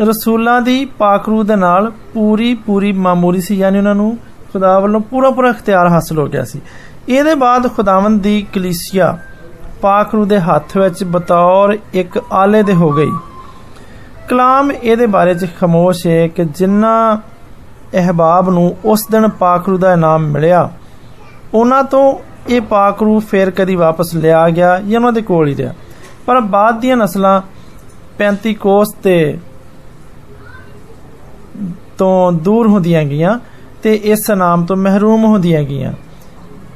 ਰਸੂਲਾਂ 0.00 0.60
ਦੀ 0.62 0.84
ਪਾਕ 0.98 1.28
ਰੂਹ 1.28 1.44
ਦੇ 1.44 1.56
ਨਾਲ 1.56 1.90
ਪੂਰੀ 2.14 2.54
ਪੂਰੀ 2.66 2.92
ਮਾਮੂਲੀ 3.00 3.40
ਸੀ 3.40 3.56
ਯਾਨੀ 3.56 3.78
ਉਹਨਾਂ 3.78 3.94
ਨੂੰ 3.94 4.16
ਖੁਦਾ 4.52 4.78
ਵੱਲੋਂ 4.78 5.00
ਪੂਰਾ 5.00 5.30
ਪੂਰਾ 5.30 5.48
ਇਖਤਿਆਰ 5.50 5.88
ਹਾਸਲ 5.88 6.18
ਹੋ 6.18 6.26
ਗਿਆ 6.26 6.44
ਸੀ 6.44 6.60
ਇਹਦੇ 7.08 7.34
ਬਾਅਦ 7.34 7.68
ਖੁਦਾਵੰਦ 7.76 8.22
ਦੀ 8.22 8.40
ਕਲੀਸਿਆ 8.54 9.16
ਪਾਕ 9.80 10.14
ਰੂਹ 10.14 10.26
ਦੇ 10.26 10.38
ਹੱਥ 10.40 10.76
ਵਿੱਚ 10.76 11.04
ਬਤੌਰ 11.06 11.76
ਇੱਕ 11.94 12.18
ਆਲੇ 12.32 12.62
ਦੇ 12.62 12.74
ਹੋ 12.74 12.90
ਗਈ 12.92 13.10
ਕਲਾਮ 14.28 14.72
ਇਹਦੇ 14.72 15.06
ਬਾਰੇ 15.06 15.34
ਚ 15.34 15.46
ਖਮੋਸ਼ 15.60 16.06
ਹੈ 16.06 16.28
ਕਿ 16.28 16.44
ਜਿੰਨਾ 16.44 17.20
ਅਹਬਾਬ 17.94 18.50
ਨੂੰ 18.50 18.76
ਉਸ 18.84 19.06
ਦਿਨ 19.10 19.28
ਪਾਕ 19.28 19.68
ਰੂਹ 19.68 19.78
ਦਾ 19.78 19.92
ਇਨਾਮ 19.92 20.22
ਮਿਲਿਆ, 20.22 20.70
ਉਹਨਾਂ 21.54 21.84
ਤੋਂ 21.84 22.18
ਇਹ 22.48 22.60
ਪਾਕ 22.60 23.02
ਰੂਹ 23.02 23.20
ਫੇਰ 23.20 23.50
ਕਦੀ 23.50 23.74
ਵਾਪਸ 23.74 24.14
ਲਿਆ 24.14 24.48
ਗਿਆ 24.50 24.78
ਜਾਂ 24.78 25.00
ਉਹਨਾਂ 25.00 25.12
ਦੇ 25.12 25.22
ਕੋਲ 25.22 25.48
ਹੀ 25.48 25.56
ਰਿਹਾ। 25.56 25.72
ਪਰ 26.26 26.40
ਬਾਅਦ 26.40 26.80
ਦੀਆਂ 26.80 26.96
ਨਸਲਾਂ 26.96 27.42
35 28.18 28.54
ਕੋਸ 28.54 28.92
ਤੇ 28.92 29.38
ਤੋਂ 31.98 32.32
ਦੂਰ 32.32 32.66
ਹੁੰਦੀਆਂ 32.66 33.04
ਗਈਆਂ 33.04 33.38
ਤੇ 33.82 33.94
ਇਸ 33.94 34.30
ਨਾਮ 34.30 34.64
ਤੋਂ 34.64 34.76
ਮਹਿਰੂਮ 34.76 35.24
ਹੁੰਦੀਆਂ 35.24 35.62
ਗਈਆਂ। 35.62 35.92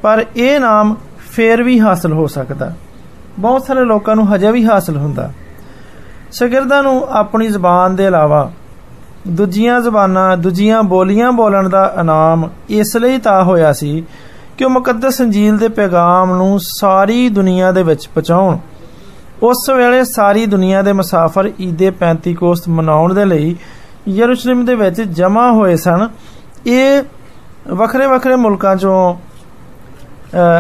ਪਰ 0.03 0.25
ਇਹ 0.37 0.61
ਨਾਮ 0.61 0.97
ਫੇਰ 1.19 1.63
ਵੀ 1.63 1.81
ਹਾਸਲ 1.81 2.13
ਹੋ 2.13 2.27
ਸਕਦਾ। 2.27 2.73
ਬਹੁਤ 3.39 3.67
ਸਾਰੇ 3.67 3.85
ਲੋਕਾਂ 3.85 4.17
ਨੂੰ 4.17 4.35
ਹਜੇ 4.35 4.53
ਵੀ 4.53 4.65
ਹਾਸਲ 4.65 4.97
ਹੁੰਦਾ। 4.97 5.33
ਸ਼ਾਗਿਰਦਾਂ 6.33 6.83
ਨੂੰ 6.83 7.07
ਆਪਣੀ 7.11 7.49
ਜ਼ੁਬਾਨ 7.49 7.97
ਦੇ 7.97 8.07
ਇਲਾਵਾ 8.07 8.51
ਦੂਜੀਆਂ 9.29 9.81
ਜ਼ਬਾਨਾਂ, 9.81 10.37
ਦੂਜੀਆਂ 10.37 10.83
ਬੋਲੀਆਂ 10.83 11.33
ਬੋਲਣ 11.33 11.69
ਦਾ 11.69 11.95
ਇਨਾਮ 12.01 12.49
ਇਸ 12.69 12.97
ਲਈ 12.97 13.19
ਤਾਂ 13.19 13.43
ਹੋਇਆ 13.45 13.73
ਸੀ 13.73 14.05
ਕਿ 14.59 14.65
ਉਹ 14.65 14.71
ਮੁਕੱਦਸ 14.71 15.21
ਅੰਜੀਲ 15.21 15.59
ਦੇ 15.59 15.69
ਪੈਗਾਮ 15.69 16.37
ਨੂੰ 16.37 16.59
ਸਾਰੀ 16.61 17.29
ਦੁਨੀਆ 17.29 17.73
ਦੇ 17.73 17.83
ਵਿੱਚ 17.83 18.07
ਪਹੁੰਚਾਉਣ। 18.07 18.59
ਉਸ 19.43 19.71
ਵੇਲੇ 19.71 20.05
ਸਾਰੀ 20.05 20.47
ਦੁਨੀਆ 20.47 20.83
ਦੇ 20.83 20.93
ਮੁਸਾਫਰ 20.93 21.51
ਈਦੇ 21.61 21.93
35 22.01 22.35
ਕੋਸਤ 22.35 22.69
ਮਨਾਉਣ 22.69 23.15
ਦੇ 23.15 23.25
ਲਈ 23.25 23.57
ਯਰੂਸ਼ਲਮ 24.09 24.65
ਦੇ 24.65 24.75
ਵਿੱਚ 24.75 25.01
ਜਮ੍ਹਾਂ 25.01 25.53
ਹੋਏ 25.53 25.77
ਸਨ। 25.77 26.09
ਇਹ 26.67 27.03
ਵੱਖਰੇ 27.69 28.07
ਵੱਖਰੇ 28.07 28.37
ਮੁਲਕਾਂ 28.37 28.77
ਚੋਂ 28.77 29.15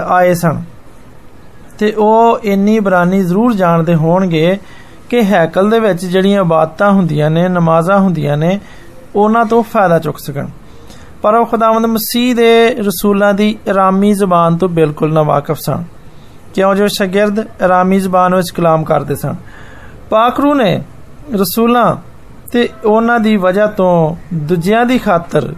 ਆਏ 0.09 0.35
ਸਨ। 0.35 0.63
ਤੇ 1.79 1.93
ਉਹ 1.93 2.39
ਇੰਨੀ 2.43 2.79
ਬਰਾਨੀ 2.81 3.21
ਜ਼ਰੂਰ 3.21 3.55
ਜਾਣਦੇ 3.55 3.95
ਹੋਣਗੇ 3.95 4.59
ਕਿ 5.11 5.23
ਹੈਕਲ 5.23 5.71
ਦੇ 5.71 5.81
ਵਿੱਚ 5.81 6.07
ਜਿਹੜੀਆਂ 6.07 6.43
ਇਬਾਦਤਾਂ 6.43 6.91
ਹੁੰਦੀਆਂ 6.91 7.31
ਨੇ, 7.31 7.49
ਨਮਾਜ਼ਾਂ 7.49 7.99
ਹੁੰਦੀਆਂ 7.99 8.37
ਨੇ, 8.37 8.61
ਉਹਨਾਂ 9.17 9.45
ਤੋਂ 9.45 9.63
ਫਾਇਦਾ 9.63 9.99
ਚੁੱਕ 9.99 10.19
ਸਕਣ। 10.19 10.47
ਪਰ 11.23 11.35
ਉਹ 11.35 11.47
ਖੁਦਾਵੰਦ 11.47 11.87
ਮਸੀਹ 11.87 12.35
ਦੇ 12.35 12.75
ਰਸੂਲਾਂ 12.75 13.35
ਦੀ 13.35 13.59
ਇਰਾਮੀ 13.67 14.13
ਜ਼ੁਬਾਨ 14.13 14.57
ਤੋਂ 14.57 14.69
ਬਿਲਕੁਲ 14.69 15.13
ਨਾ 15.13 15.23
ਵਾਕਿਫ 15.23 15.59
ਸਨ। 15.59 15.85
ਕਿਉਂ? 16.55 16.75
ਜੋ 16.75 16.89
ਸ਼ਾਗਿਰਦ 16.89 17.39
ਆਰਾਮੀ 17.41 18.01
ਜ਼ਬਾਨ 18.01 18.35
ਵਿੱਚ 18.35 18.51
ਕਲਾਮ 18.51 18.85
ਕਰਦੇ 18.85 19.15
ਸਨ। 19.15 19.35
ਪਾਕਰੂ 20.11 20.55
ਨੇ 20.55 20.83
ਰਸੂਲਾਂ 21.35 21.97
ਤੇ 22.53 22.69
ਉਹਨਾਂ 22.85 23.21
ਦੀ 23.21 23.37
ਵਜ੍ਹਾ 23.37 23.67
ਤੋਂ 23.67 24.17
ਦੂਜਿਆਂ 24.35 24.87
ਦੀ 24.87 24.99
ਖਾਤਰ 24.99 25.55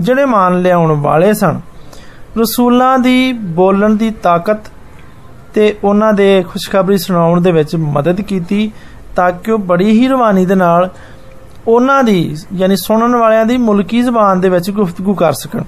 ਜਿਹੜੇ 0.00 0.24
ਮੰਨ 0.24 0.60
ਲਿਆਉਣ 0.60 0.92
ਵਾਲੇ 0.92 1.34
ਸਨ, 1.34 1.60
ਰਸੂਲਾਂ 2.40 2.98
ਦੀ 2.98 3.32
ਬੋਲਣ 3.32 3.94
ਦੀ 3.94 4.10
ਤਾਕਤ 4.10 4.60
ਤੇ 5.55 5.75
ਉਹਨਾਂ 5.83 6.13
ਦੇ 6.13 6.43
ਖੁਸ਼ਖਬਰੀ 6.43 6.97
ਸੁਣਾਉਣ 6.97 7.41
ਦੇ 7.41 7.51
ਵਿੱਚ 7.51 7.75
ਮਦਦ 7.75 8.21
ਕੀਤੀ 8.21 8.71
ਤਾਂ 9.15 9.31
ਕਿ 9.31 9.51
ਉਹ 9.51 9.59
ਬੜੀ 9.59 9.89
ਹੀ 9.91 10.07
ਰਵਾਨੀ 10.07 10.45
ਦੇ 10.45 10.55
ਨਾਲ 10.55 10.89
ਉਹਨਾਂ 11.67 12.03
ਦੀ 12.03 12.35
ਯਾਨੀ 12.55 12.75
ਸੁਣਨ 12.75 13.15
ਵਾਲਿਆਂ 13.15 13.45
ਦੀ 13.45 13.57
ਮੁਲਕੀ 13.57 14.01
ਜ਼ਬਾਨ 14.01 14.39
ਦੇ 14.41 14.49
ਵਿੱਚ 14.49 14.69
ਗੁਫ਼ਤਗੂ 14.71 15.13
ਕਰ 15.13 15.33
ਸਕਣ 15.33 15.63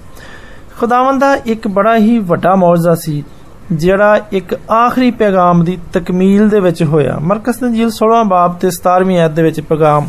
ਖੁਦਾਵੰਦ 0.80 1.20
ਦਾ 1.20 1.36
ਇੱਕ 1.46 1.68
ਬੜਾ 1.68 1.96
ਹੀ 1.98 2.18
ਵੱਡਾ 2.20 2.56
ਮੌਜਜ਼ਾ 2.56 2.96
ਸੀ 2.96 3.24
ਜਿਹੜਾ 3.72 4.20
ਇੱਕ 4.32 4.56
ਆਖਰੀ 4.72 5.12
ਪੈਗਾਮ 5.12 5.64
ਦੀ 5.64 5.78
ਤਕਮੀਲ 5.94 6.50
ਦੇ 6.50 6.60
ਵਿੱਚ 6.60 6.84
ਹੋਇਆ 6.84 7.18
ਮਰਕਸ 7.22 7.58
ਦੀ 7.58 7.66
ਇੰਜੀਲ 7.66 7.92
16 7.98 8.24
ਬਾਬ 8.28 8.58
ਤੇ 8.58 8.70
17ਵੀਂ 8.78 9.20
ਆਇਤ 9.20 9.32
ਦੇ 9.32 9.44
ਵਿੱਚ 9.44 9.60
ਪੈਗਾਮ 9.62 10.08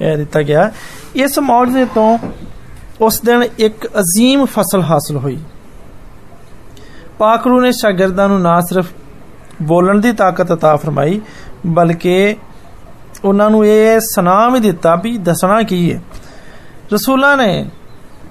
ਇਹ 0.00 0.16
ਦਿੱਤਾ 0.16 0.42
ਗਿਆ 0.42 0.70
ਇਸ 1.16 1.38
ਮੌਜੂਦੇ 1.38 1.84
ਤੋਂ 1.94 2.18
ਉਸ 3.00 3.20
ਦਿਨ 3.20 3.42
ਇੱਕ 3.58 3.86
عظیم 3.86 4.44
ਫਸਲ 4.46 4.82
ਹਾਸਲ 4.82 5.16
ਹੋਈ 5.16 5.38
ਪਾਕਰੂ 7.18 7.60
ਨੇ 7.60 7.72
ਸ਼ਾਗਿਰਦਾਂ 7.72 8.28
ਨੂੰ 8.28 8.40
ਨਾ 8.40 8.60
ਸਿਰਫ 8.60 8.86
ਬੋਲਣ 9.62 10.00
ਦੀ 10.00 10.12
ਤਾਕਤ 10.12 10.52
عطا 10.52 10.76
ਫਰਮਾਈ 10.76 11.20
ਬਲਕਿ 11.66 12.36
ਉਹਨਾਂ 13.24 13.50
ਨੂੰ 13.50 13.66
ਇਹ 13.66 14.00
ਸੁਣਾ 14.00 14.48
ਵੀ 14.48 14.60
ਦਿੱਤਾ 14.60 14.94
ਵੀ 14.94 15.16
ਦੱਸਣਾ 15.18 15.62
ਕੀ 15.62 15.92
ਹੈ 15.92 16.00
ਰਸੂਲਾਂ 16.92 17.36
ਨੇ 17.36 17.70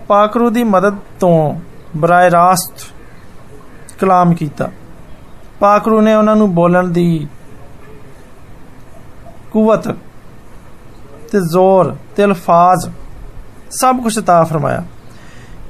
ਪਾਕਰੂ 0.07 0.49
ਦੀ 0.49 0.63
ਮਦਦ 0.63 0.95
ਤੋਂ 1.19 1.53
ਬਰਾਏ 1.97 2.31
ਰਾਸਤ 2.31 2.85
ਕਲਾਮ 3.99 4.33
ਕੀਤਾ 4.33 4.69
ਪਾਕਰੂ 5.59 6.01
ਨੇ 6.01 6.15
ਉਹਨਾਂ 6.15 6.35
ਨੂੰ 6.35 6.53
ਬੋਲਣ 6.53 6.87
ਦੀ 6.87 7.27
ਕੂਵਤ 9.51 9.87
ਤੇ 11.31 11.39
ਜ਼ੋਰ 11.39 11.95
ਤੇ 12.15 12.23
ਅਲਫਾਜ਼ 12.23 12.89
ਸਭ 13.69 14.01
ਕੁਝ 14.03 14.17
عطا 14.19 14.43
ਫਰਮਾਇਆ 14.45 14.83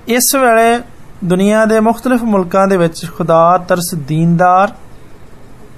ਇਸ 0.08 0.36
ਵੇਲੇ 0.36 0.80
ਦੁਨੀਆ 1.24 1.66
ਦੇ 1.66 1.80
ਮੁxtਲਫ 1.80 2.24
ਮੁਲਕਾਂ 2.24 2.68
ਦੇ 2.68 2.78
ਵਿੱਚ 2.78 3.06
ਖੁਦਾ 3.18 3.58
ਤਰਸ 3.58 3.94
ਦੀਨਦਾਰ 3.96 4.74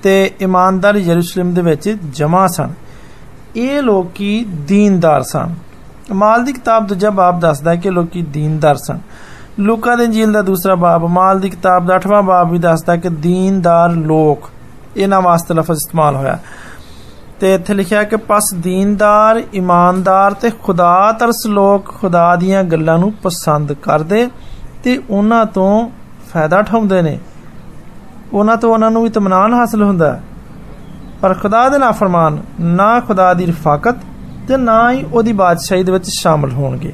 ਤੇ 0.02 0.30
ਇਮਾਨਦਾਰ 0.40 0.95
ਯਰੂਸ਼ਲਮ 0.95 1.54
ਦੇ 1.54 1.62
ਵਿੱਚ 1.62 1.97
ਜਮਾ 2.12 2.47
ਸਨ। 2.47 2.71
ਇਹ 3.57 3.83
ਲੋਕੀ 3.83 4.45
ਦੀਨਦਾਰ 4.49 5.23
ਸਨ। 5.23 5.54
ਮਾਲ 6.12 6.45
ਦੀ 6.45 6.52
ਕਿਤਾਬ 6.52 6.87
ਦੂਜਾ 6.87 7.11
ਬਾਬ 7.11 7.40
ਦੱਸਦਾ 7.40 7.71
ਹੈ 7.71 7.76
ਕਿ 7.76 7.90
ਲੋਕੀ 7.90 8.23
ਦੀਨਦਾਰ 8.23 8.76
ਸਨ। 8.76 8.99
ਲੂਕਾ 9.59 9.97
ਦੇ 9.97 10.04
ਇੰਜੀਲ 10.04 10.33
ਦਾ 10.33 10.42
ਦੂਸਰਾ 10.42 10.75
ਬਾਬ, 10.75 11.04
ਮਾਲ 11.04 11.40
ਦੀ 11.40 11.50
ਕਿਤਾਬ 11.50 11.87
ਦਾ 11.87 11.95
8ਵਾਂ 11.95 12.23
ਬਾਬ 12.23 12.50
ਵੀ 12.50 12.59
ਦੱਸਦਾ 12.59 12.97
ਕਿ 12.97 13.09
ਦੀਨਦਾਰ 13.09 13.90
ਲੋਕ 13.90 14.50
ਇਹਨਾਂ 14.97 15.23
ਵਾਸਤੇ 15.23 15.54
ਲਫ਼ਜ਼ 15.54 15.71
ਇਸਤੇਮਾਲ 15.71 16.16
ਹੋਇਆ। 16.16 16.38
ਤੇ 17.40 17.54
ਇੱਥੇ 17.54 17.75
ਲਿਖਿਆ 17.75 18.02
ਕਿ 18.02 18.16
ਪਸ 18.16 18.54
ਦੀਨਦਾਰ, 18.54 19.42
ਇਮਾਨਦਾਰ 19.54 20.35
ਤੇ 20.35 20.50
ਖੁਦਾ 20.62 21.12
ਤਰਸ 21.12 21.47
ਲੋਕ 21.47 21.87
ਖੁਦਾ 21.87 22.37
ਦੀਆਂ 22.37 22.64
ਗੱਲਾਂ 22.64 22.99
ਨੂੰ 22.99 23.12
ਪਸੰਦ 23.12 23.73
ਕਰਦੇ 23.73 24.28
ਤੇ 24.85 25.02
ਉਹਨਾਂ 25.11 25.47
ਤੋਂ 25.47 25.90
ਫਾਇਦਾ 26.33 26.59
ਉਠਾਉਂਦੇ 26.59 27.02
ਨੇ। 27.02 27.19
ਉਹਨਾਂ 28.33 28.57
ਤੋਂ 28.57 28.73
ਉਹਨਾਂ 28.73 28.91
ਨੂੰ 28.91 29.07
ਇਤਮਾਨਾਨ 29.07 29.55
ਹਾਸਲ 29.55 29.83
ਹੁੰਦਾ 29.83 30.21
ਪਰ 31.21 31.35
ਖੁਦਾ 31.35 31.69
ਦੇ 31.69 31.79
ਨਾਫਰਮਾਨ 31.79 32.43
ਨਾ 32.61 33.01
ਖੁਦਾ 33.01 33.35
ਦੀ 33.35 33.47
ਰਫਾਕਤ 33.47 33.97
ਤੇ 34.49 34.57
ਨਾ 34.57 34.93
ਹੀ 34.93 35.05
ਉਹਦੀ 35.13 35.33
ਬਾਦਸ਼ਾਹੀ 35.33 35.83
ਦੇ 35.83 35.93
ਵਿੱਚ 35.93 36.05
ਸ਼ਾਮਲ 36.09 36.51
ਹੋਣਗੇ। 36.51 36.93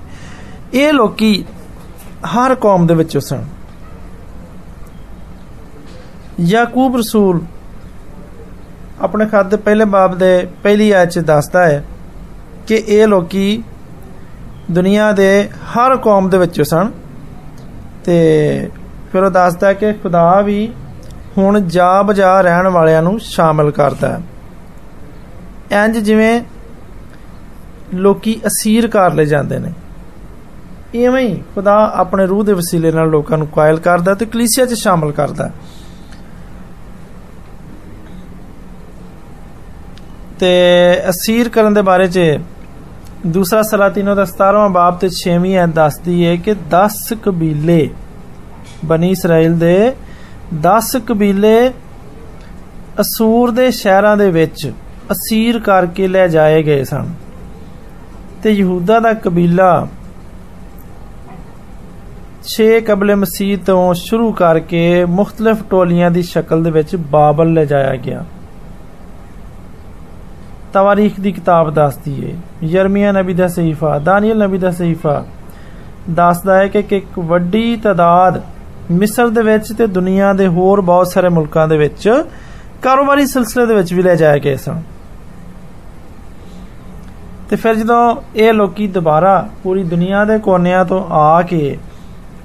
ਇਹ 0.74 0.92
ਲੋਕੀ 0.92 1.44
ਹਰ 2.26 2.54
ਕੌਮ 2.54 2.86
ਦੇ 2.86 2.94
ਵਿੱਚ 2.94 3.18
ਸਨ। 3.18 3.44
ਯਾਕੂਬ 6.40 6.96
ਰਸੂਲ 6.96 7.40
ਆਪਣੇ 9.02 9.26
ਖਾਤ 9.26 9.46
ਦੇ 9.46 9.56
ਪਹਿਲੇ 9.56 9.84
ਬਾਬ 9.84 10.18
ਦੇ 10.18 10.48
ਪਹਿਲੀ 10.62 10.90
ਆਇਤ 10.90 11.08
ਚ 11.08 11.18
ਦੱਸਦਾ 11.18 11.66
ਹੈ 11.66 11.84
ਕਿ 12.66 12.74
ਇਹ 12.74 13.06
ਲੋਕੀ 13.06 13.62
ਦੁਨੀਆ 14.70 15.12
ਦੇ 15.12 15.48
ਹਰ 15.48 15.96
ਕੌਮ 15.96 16.28
ਦੇ 16.28 16.38
ਵਿੱਚ 16.38 16.62
ਸਨ 16.62 16.90
ਤੇ 18.04 18.70
ਫਿਰ 19.12 19.22
ਉਹ 19.22 19.30
ਦੱਸਦਾ 19.30 19.72
ਕਿ 19.72 19.92
ਖੁਦਾ 19.92 20.40
ਵੀ 20.40 20.72
ਹੁਣ 21.38 21.60
ਜਾ 21.60 22.02
ਬਜਾ 22.02 22.40
ਰਹਿਣ 22.40 22.68
ਵਾਲਿਆਂ 22.68 23.02
ਨੂੰ 23.02 23.18
ਸ਼ਾਮਲ 23.20 23.70
ਕਰਦਾ 23.70 24.08
ਹੈ। 24.08 24.20
ਇੰਜ 25.84 25.98
ਜਿਵੇਂ 25.98 26.40
ਲੋਕੀ 27.94 28.40
ਅਸੀਰ 28.46 28.86
ਕਰ 28.86 29.12
ਲੈ 29.12 29.24
ਜਾਂਦੇ 29.24 29.58
ਨੇ। 29.58 29.72
ਇਵੇਂ 30.94 31.28
ਹੀ 31.28 31.42
ਖੁਦਾ 31.54 31.92
ਆਪਣੇ 31.94 32.26
ਰੂਹ 32.26 32.44
ਦੇ 32.44 32.52
ਵਸੀਲੇ 32.52 32.92
ਨਾਲ 32.92 33.08
ਲੋਕਾਂ 33.08 33.38
ਨੂੰ 33.38 33.46
ਕਾਇਲ 33.46 33.78
ਕਰਦਾ 33.78 34.14
ਤੇ 34.14 34.26
ਕਲੀਸਿਆ 34.26 34.66
'ਚ 34.66 34.74
ਸ਼ਾਮਲ 34.74 35.12
ਕਰਦਾ 35.12 35.50
ਤੇ 40.38 40.50
ਅਸੀਰ 41.08 41.48
ਕਰਨ 41.48 41.74
ਦੇ 41.74 41.82
ਬਾਰੇ 41.82 42.06
'ਚ 42.06 42.20
ਦੂਸਰਾ 43.26 43.62
ਸਲਾਤੀਨੋ 43.62 44.14
ਦਾ 44.14 44.26
17ਵਾਂ 44.32 44.68
ਬਾਬ 44.68 44.98
ਤੇ 44.98 45.08
6ਵੀਂ 45.08 45.56
ਐ 45.56 45.66
ਦੱਸਦੀ 45.66 46.26
ਹੈ 46.26 46.36
ਕਿ 46.36 46.54
10 46.74 47.14
ਕਬੀਲੇ 47.22 47.90
ਬਨੀ 48.84 49.10
ਇਸਰਾਇਲ 49.10 49.58
ਦੇ 49.58 49.92
10 50.54 51.00
ਕਬੀਲੇ 51.00 51.72
ਅਸੂਰ 53.00 53.50
ਦੇ 53.50 53.70
ਸ਼ਹਿਰਾਂ 53.70 54.16
ਦੇ 54.16 54.30
ਵਿੱਚ 54.30 54.72
ਅਸੀਰ 55.12 55.58
ਕਰਕੇ 55.58 56.08
ਲੈ 56.08 56.28
ਜਾਏ 56.28 56.62
ਗਏ 56.62 56.84
ਸਨ। 56.84 57.06
ਤੇ 58.42 58.50
ਯਹੂਦਾ 58.50 59.00
ਦਾ 59.00 59.12
ਕਬੀਲਾ 59.14 59.88
6 62.44 62.80
ਕਬਲੇ 62.80 63.14
ਮਸੀਹ 63.14 63.58
ਤੋਂ 63.58 63.94
ਸ਼ੁਰੂ 63.94 64.32
ਕਰਕੇ 64.32 65.04
ਮੁxtਲਫ 65.04 65.62
ਟੋਲੀਆਂ 65.70 66.10
ਦੀ 66.10 66.22
ਸ਼ਕਲ 66.22 66.64
ਦੇ 66.64 66.70
ਵਿੱਚ 66.70 66.96
ਬਾਬਲ 66.96 67.52
ਲੈ 67.52 67.64
ਜਾਇਆ 67.64 67.96
ਗਿਆ। 67.96 68.24
ਤਵਾਰੀਖ 70.72 71.20
ਦੀ 71.20 71.32
ਕਿਤਾਬ 71.32 71.70
ਦੱਸਦੀ 71.70 72.30
ਹੈ 72.30 72.38
ਯਰਮੀਆ 72.62 73.12
ਨਬੀ 73.12 73.34
ਦਾ 73.34 73.48
ਸਹੀਫਾ, 73.48 73.98
ਦਾਨੀਅਲ 73.98 74.38
ਨਬੀ 74.38 74.58
ਦਾ 74.58 74.70
ਸਹੀਫਾ 74.70 75.26
ਦੱਸਦਾ 76.10 76.58
ਹੈ 76.58 76.68
ਕਿ 76.68 76.78
ਇੱਕ 76.78 77.18
ਵੱਡੀ 77.18 77.76
ਤਾਦਾਦ 77.76 78.42
ਮਿਸਰ 78.90 79.28
ਦੇ 79.28 79.42
ਵਿੱਚ 79.42 79.72
ਤੇ 79.72 79.86
ਦੁਨੀਆ 79.86 80.32
ਦੇ 80.32 80.46
ਹੋਰ 80.46 80.80
ਬਹੁਤ 80.80 81.08
ਸਾਰੇ 81.08 81.28
ਮੁਲਕਾਂ 81.28 81.68
ਦੇ 81.68 81.76
ਵਿੱਚ 81.76 82.24
ਕਾਰੋਬਾਰੀ 82.82 83.26
ਸਿਲਸਿਲੇ 83.26 83.66
ਦੇ 83.66 83.74
ਵਿੱਚ 83.74 83.92
ਵੀ 83.94 84.02
ਲੈ 84.02 84.14
ਜਾਏ 84.14 84.40
ਗਏ 84.40 84.56
ਸਨ। 84.56 84.82
ਤੇ 87.50 87.56
ਫਿਰ 87.56 87.74
ਜਦੋਂ 87.74 88.16
ਇਹ 88.36 88.52
ਲੋਕੀ 88.52 88.86
ਦੁਬਾਰਾ 88.86 89.48
ਪੂਰੀ 89.62 89.82
ਦੁਨੀਆ 89.84 90.24
ਦੇ 90.24 90.38
ਕੋਨਿਆਂ 90.38 90.84
ਤੋਂ 90.84 91.04
ਆ 91.10 91.42
ਕੇ 91.42 91.78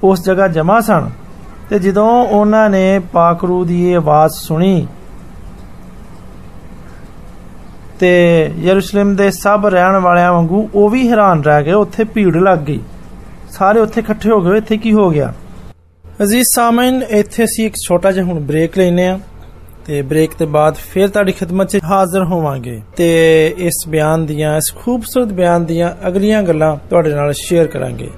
ਉਸ 0.04 0.24
ਜਗ੍ਹਾ 0.24 0.48
ਜਮਾ 0.48 0.80
ਸਨ 0.82 1.10
ਤੇ 1.70 1.80
ਜਦੋਂ 1.80 2.10
ਉਹਨਾਂ 2.26 2.70
ਨੇ 2.70 3.00
ਪਾਕਰੂ 3.00 3.66
ਦੀ 3.66 3.92
ਇਹ 3.92 3.98
ਆਵਾਜ਼ 3.98 4.34
ਸੁਣੀ 4.34 4.88
ਤੇ 8.00 8.12
ਯਰੂਸ਼ਲਮ 8.58 9.16
ਦੇ 9.16 9.32
ਸਭ 9.32 9.66
ਰਹਿਣ 9.66 9.96
ਵਾਲਿਆਂ 9.96 10.34
ਵਾਂਗੂ 10.34 10.70
ਉਹ 10.76 10.90
ਵੀ 10.90 11.10
ਹੈਰਾਨ 11.10 11.44
ਰਹਿ 11.44 11.64
ਗਏ, 11.64 11.72
ਉੱਥੇ 11.72 12.04
ਭੀੜ 12.04 12.38
ਲੱਗ 12.38 12.60
ਗਈ। 12.60 12.80
ਸਾਰੇ 13.52 13.80
ਉੱਥੇ 13.80 14.02
ਇਕੱਠੇ 14.02 14.30
ਹੋ 14.30 14.42
ਗਏ, 14.42 14.58
ਇੱਥੇ 14.58 14.78
ਕੀ 14.78 14.94
ਹੋ 14.94 15.10
ਗਿਆ? 15.10 15.34
ਅਜ਼ੀਜ਼ 16.24 16.48
ਸਾਮਨ, 16.56 17.02
ਇੱਥੇ 17.10 17.44
ਅਸੀਂ 17.44 17.66
ਇੱਕ 17.66 17.76
ਛੋਟਾ 17.88 18.12
ਜਿਹਾ 18.12 18.26
ਹੁਣ 18.26 18.40
ਬ੍ਰੇਕ 18.40 18.78
ਲੈਨੇ 18.78 19.08
ਆ 19.08 19.20
ਤੇ 19.86 20.02
ਬ੍ਰੇਕ 20.02 20.34
ਤੋਂ 20.34 20.48
ਬਾਅਦ 20.48 20.76
ਫਿਰ 20.92 21.08
ਤੁਹਾਡੀ 21.08 21.32
ਖidmat 21.32 21.66
'ਚ 21.66 21.80
ਹਾਜ਼ਰ 21.84 22.24
ਹੋਵਾਂਗੇ 22.24 22.82
ਤੇ 22.96 23.08
ਇਸ 23.58 23.88
ਬਿਆਨ 23.90 24.26
ਦੀਆਂ, 24.26 24.56
ਇਸ 24.58 24.74
ਖੂਬਸੂਰਤ 24.76 25.34
ਬਿਆਨ 25.34 25.66
ਦੀਆਂ 25.66 25.92
ਅਗਲੀਆਂ 26.08 26.44
ਗੱਲਾਂ 26.44 26.76
ਤੁਹਾਡੇ 26.90 27.14
ਨਾਲ 27.14 27.34
ਸ਼ੇਅਰ 27.34 27.68
ਕਰਾਂਗੇ। 27.68 28.10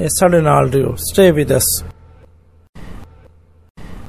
ਇਹ 0.00 0.08
ਸਾਡੇ 0.08 0.40
ਨਾਲ 0.40 0.70
ਰਿਓ। 0.70 0.94
Stay 0.98 1.30
with 1.30 1.56
us 1.56 1.84